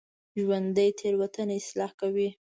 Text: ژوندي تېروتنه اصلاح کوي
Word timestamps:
ژوندي 0.39 0.87
تېروتنه 0.99 1.53
اصلاح 1.61 1.91
کوي 2.01 2.29